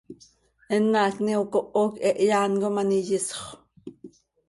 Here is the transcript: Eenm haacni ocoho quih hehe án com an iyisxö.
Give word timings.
Eenm 0.73 0.87
haacni 0.99 1.33
ocoho 1.41 1.83
quih 1.95 2.01
hehe 2.17 2.25
án 2.43 2.53
com 2.61 2.75
an 2.81 2.95
iyisxö. 2.99 3.39